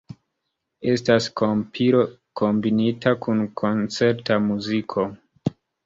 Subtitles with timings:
[0.93, 2.01] Estas kompilo
[2.43, 5.11] kombinita kun koncerta muziko.